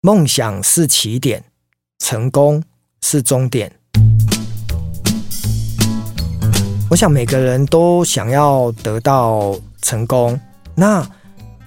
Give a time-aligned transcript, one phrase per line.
[0.00, 1.42] 梦想是起点，
[1.98, 2.62] 成功
[3.02, 3.72] 是终点。
[6.88, 10.38] 我想每个人都想要得到成功。
[10.76, 11.04] 那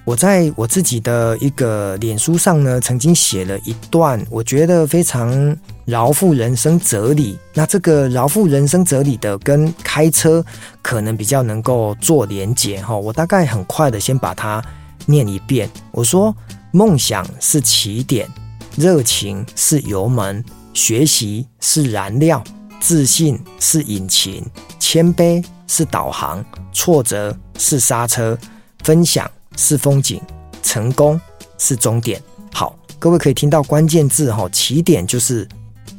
[0.06, 7.38] 我在我自己的一个脸书上呢，曾经写了一段我觉得非常饶富人生哲理。
[7.54, 10.44] 那这个饶富人生哲理的跟开车
[10.82, 12.96] 可能比较能够做连结哈。
[12.96, 14.64] 我大概很快的先把它
[15.06, 15.70] 念一遍。
[15.92, 16.34] 我说：
[16.74, 18.30] 梦想是起点，
[18.78, 20.44] 热情是油门，
[20.74, 22.42] 学习是燃料，
[22.80, 24.42] 自信是引擎，
[24.80, 28.38] 谦卑是导航，挫折是刹车，
[28.84, 30.22] 分享是风景，
[30.64, 31.20] 成功
[31.58, 32.22] 是终点。
[32.54, 35.46] 好，各位可以听到关键字哈，起点就是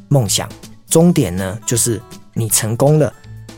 [0.08, 0.48] 梦想，
[0.88, 2.00] 终点呢就是
[2.32, 3.12] 你成功了。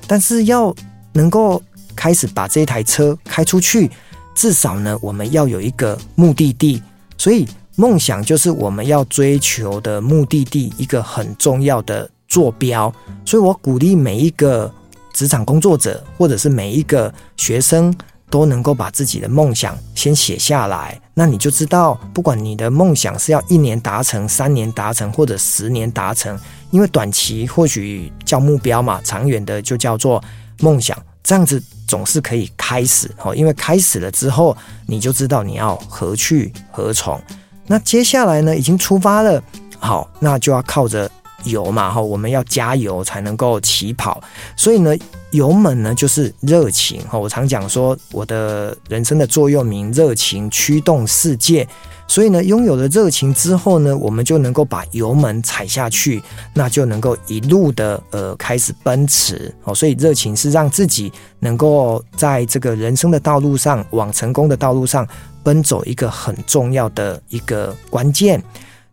[0.08, 0.74] 但是要
[1.12, 1.62] 能够
[1.94, 3.88] 开始把这台车开出去，
[4.34, 6.82] 至少呢我们要有一个目的地。
[7.16, 7.46] 所以
[7.76, 12.92] 梦想就是我们要追求的目的地，一个很重要的坐标。
[13.24, 14.72] 所以我鼓励每一个
[15.12, 17.94] 职场工作者，或者是每一个学生。
[18.30, 26.36] 都能够把自己的梦想先写下来，那你就知道，不管你的梦想是要一年达成、三年达成或者十年达成，
[26.72, 30.20] 因为短期或许叫目标嘛，长远的就叫做
[30.58, 33.34] 梦想，这样子总是可以开始哦。
[33.34, 37.20] 因为开始了之后，你就知道你要何去何从。
[37.66, 39.42] 那接下来呢，已经出发了，
[39.80, 41.10] 好，那就要靠着。
[41.44, 44.22] 油嘛，哈，我们要加油才能够起跑，
[44.56, 44.96] 所以呢，
[45.30, 51.66] 油门呢就是热情，哈，我常讲说，我的人生的座右铭，热情驱动世界，
[52.06, 65.06] 所以呢，拥有了热情之后呢，我们就能够把油门踩下去，那就能够一路的呃开始奔驰，哦，所以热情是让自己能够在这个人生的道路上往成功的道路上
[65.42, 68.42] 奔走一个很重要的一个关键，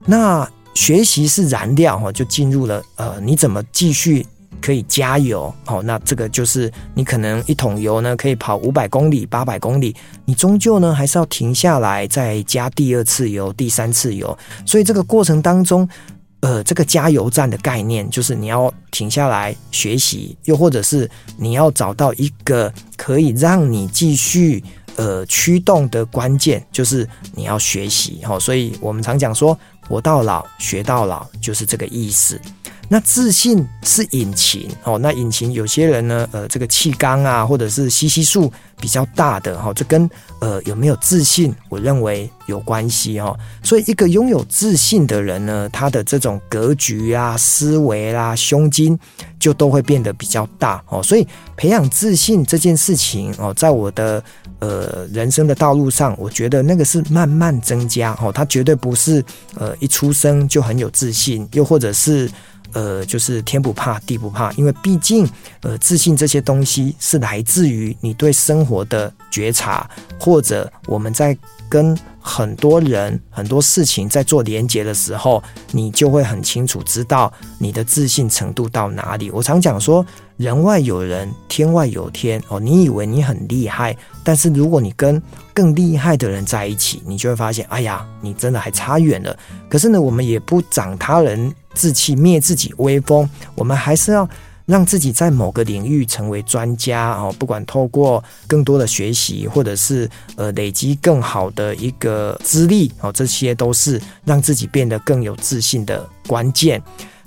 [0.06, 0.48] 那。
[0.74, 4.26] 学习是燃料哈，就进入了呃，你怎么继续
[4.62, 5.54] 可以加油？
[5.66, 14.38] 好，那这个就是你可能一桶油呢可以跑五百公里、八百公里，你终究呢还是要停下来再加第二次油、第三次油。
[14.66, 15.88] 所以这个过程当中，
[16.40, 24.64] 呃，这个加油站的概念就是你要停下来学习，又或者是你要找到一个可以让你继续
[24.96, 28.22] 呃驱动的关键，就是你要学习。
[28.24, 29.58] 好，所以我们常讲说。
[29.92, 32.40] 活到老，学到老，就是这个意思。
[32.94, 34.98] 那自信是引擎哦。
[34.98, 40.10] 那引擎有些人呢，呃，这个气缸啊，或者是吸吸数比较大的哈，这跟
[40.42, 43.34] 呃有没有自信，我认为有关系哈。
[43.64, 49.00] 所以，一个拥有自信的人呢，他的这种格局啊、思维啦、胸襟
[49.40, 51.02] 就都会变得比较大哦。
[51.02, 51.26] 所以，
[51.56, 54.22] 培养自信这件事情哦，在我的。
[54.60, 59.26] 呃，人生的道路上，我觉得那个是慢慢增加哦，他绝对不是
[59.56, 62.30] 呃一出生就很有自信，又或者是
[62.74, 65.28] 呃就是天不怕地不怕，因为毕竟
[65.62, 69.90] 呃自信这些东西是来自于你对生活的觉察，
[70.20, 71.38] 或者我们在
[71.70, 79.30] 跟很多人很多事情在做连接的时候，你就会很清楚知道你的自信程度到哪里。
[79.32, 80.06] 我常讲说。
[80.38, 82.60] 人外有人，天外有天哦。
[82.60, 85.22] 你以为你很厉害，但是如果你跟
[85.54, 89.38] 更厉害的人在一起，你就会发现，哎呀，你真的还差远了。
[89.70, 93.30] 可是呢，我们也不长他人志气，灭自己威风。
[93.56, 94.28] 我们还是要
[94.66, 97.34] 让自己在某个领域成为专家哦。
[97.38, 106.82] 不管透过更多的学习，或者是呃累积更好的一个资历哦，这些都是让自己变得更有自信的关键。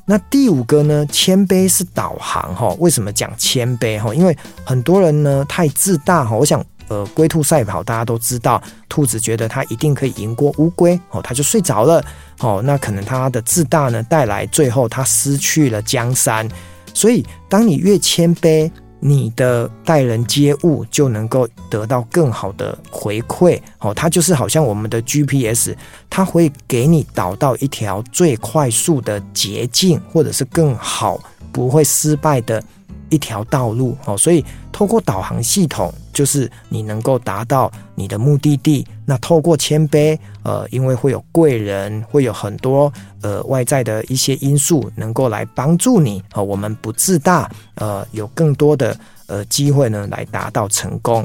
[0.06, 1.06] 那第五个呢？
[1.06, 2.68] 谦卑是导航哈。
[2.78, 4.14] 为什么讲谦卑哈？
[4.14, 6.36] 因为很多人呢太自大哈。
[6.36, 12.04] 我想呃，龟兔赛跑大家都知道，兔子觉得它一定可以赢过乌龟哦，它就睡着了
[12.40, 12.60] 哦。
[12.64, 16.48] 那可能它的自大呢带来最后它失去了江山。
[16.92, 18.70] 所以当你越谦卑。
[19.06, 25.76] 你的待人接物就能够得到更好的回馈，哦，它就是好像我们的 GPS，
[26.08, 31.20] 它会给你导到一条最快速的捷径，或者是更好
[31.52, 32.62] 不会失败的。
[33.10, 38.84] 一条道路哦，所以透过导航系统，就是你能够达到你的目的地。
[39.04, 46.42] 那透过谦卑，呃，因为会有贵人，会有很多呃外在的一些因素能够来帮助你啊。
[46.42, 48.96] 我们不自大，呃，有更多的
[49.26, 51.24] 呃机会呢来达到成功。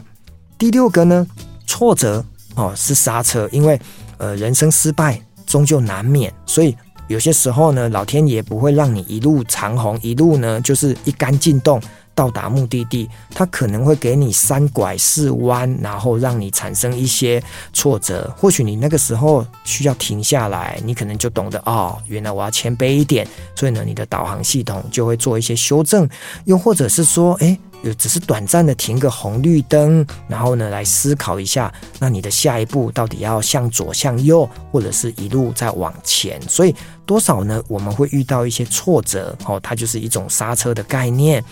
[0.59, 1.25] 第六个呢，
[1.65, 2.23] 挫折
[2.55, 3.79] 哦是刹车，因为
[4.17, 6.75] 呃人生失败终究难免，所以。
[7.09, 11.81] 有些时候呢，老天爷不会让你一路长虹，一路呢就是一杆进洞，
[12.13, 17.41] 到达目的地，它可能会给你三拐四弯，然后让你产生一些
[17.73, 18.31] 挫折。
[18.37, 23.27] 或许你那个时候需要停下来，你可能就懂得哦，原来我要谦卑一点。
[23.55, 26.07] 所以呢，你的导航系统就会做一些修正，
[26.45, 36.41] 又或者是说，诶，有只是短暂的停个红绿灯，然后呢，来思考一下，那你的下一步到底要向左、向右，或者是一路再往前。
[36.47, 41.43] 所以多少呢，我们会遇到一些挫折，哦，它就是一种刹车的概念。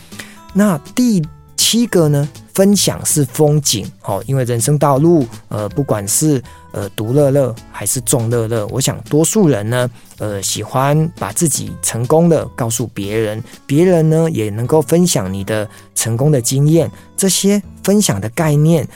[0.54, 1.26] 那第
[1.56, 2.28] 七个呢，
[2.58, 9.88] 分享是风景哦，因为人生道路，呃，不管是呃独乐乐还是众乐乐，我想多数人呢，
[10.18, 18.88] 呃，喜欢把自己成功的告诉别人，别人呢也能够分享你的成功的经验，这些分享的概念，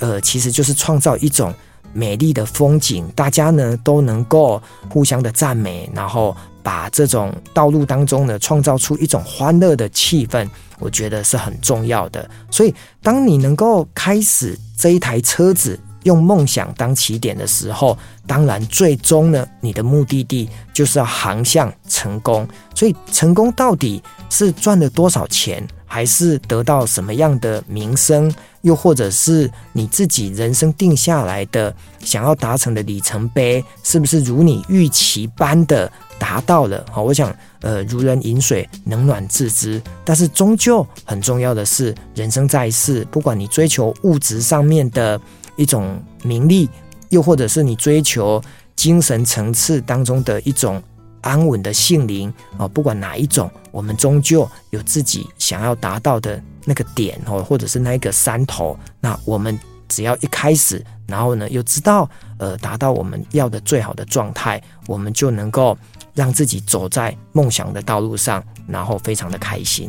[0.00, 1.54] 呃，其实就是创造一种
[1.92, 4.60] 美丽的风景，大家呢都能够
[4.90, 10.48] 互相的赞美，然后把这种道路当中呢创造出一种欢乐的气氛。
[10.80, 17.96] 我觉得是很重要的，所以当你能够开始这一台车子用梦想当起点的时候，
[18.26, 22.46] 当然最终呢，你的目的地就是要航向成功。
[22.74, 28.30] 所以成功到底是赚了多少钱，还是得到什么样的名声，
[28.60, 35.90] 又或者是你自己人生定下来的想要达成的里程碑，是不是如你预期般的？
[36.26, 39.80] 达到了，好，我想，呃，如人饮水，冷暖自知。
[40.04, 45.20] 但是终究很重要的是，人生在世，不管你追求物质上面的
[45.54, 46.68] 一种名利，
[47.10, 48.42] 又或者是你追求
[48.74, 50.82] 精神层次当中的一种
[51.20, 58.76] 安稳的性灵啊，不管哪一种，我们终究有自己想要达到的那个点哦，或者是那一个山头。
[59.00, 59.56] 那我们
[59.88, 65.76] 只要一开始，然后呢，又知道，呃，达到我们要的最好的状态，我们就能够。
[66.16, 69.86] 让自己走在梦想的道路上，然后非常的开心。